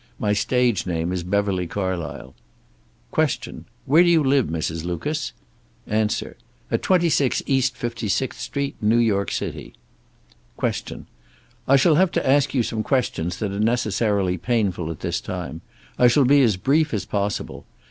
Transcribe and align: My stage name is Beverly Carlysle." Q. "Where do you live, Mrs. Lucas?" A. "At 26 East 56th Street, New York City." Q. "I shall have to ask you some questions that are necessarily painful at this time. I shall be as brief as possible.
My 0.17 0.33
stage 0.33 0.87
name 0.87 1.11
is 1.13 1.21
Beverly 1.21 1.67
Carlysle." 1.67 2.33
Q. 3.13 3.65
"Where 3.85 4.01
do 4.01 4.09
you 4.09 4.23
live, 4.23 4.47
Mrs. 4.47 4.83
Lucas?" 4.83 5.31
A. 5.87 6.09
"At 6.71 6.81
26 6.81 7.43
East 7.45 7.75
56th 7.75 8.33
Street, 8.33 8.75
New 8.81 8.97
York 8.97 9.31
City." 9.31 9.75
Q. 10.59 11.05
"I 11.67 11.75
shall 11.75 11.95
have 11.97 12.09
to 12.13 12.27
ask 12.27 12.55
you 12.55 12.63
some 12.63 12.81
questions 12.81 13.37
that 13.37 13.51
are 13.51 13.59
necessarily 13.59 14.39
painful 14.39 14.89
at 14.89 15.01
this 15.01 15.21
time. 15.21 15.61
I 15.99 16.07
shall 16.07 16.25
be 16.25 16.41
as 16.41 16.57
brief 16.57 16.95
as 16.95 17.05
possible. 17.05 17.67